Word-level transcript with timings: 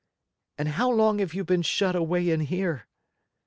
"And 0.57 0.67
how 0.69 0.89
long 0.89 1.19
have 1.19 1.35
you 1.35 1.43
been 1.43 1.61
shut 1.61 1.95
away 1.95 2.31
in 2.31 2.39
here?" 2.39 2.87